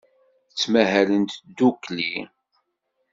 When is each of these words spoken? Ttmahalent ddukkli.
Ttmahalent 0.51 1.31
ddukkli. 1.47 2.13